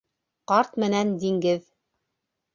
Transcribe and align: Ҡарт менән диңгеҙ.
Ҡарт 0.51 0.79
менән 0.85 1.13
диңгеҙ. 1.25 1.69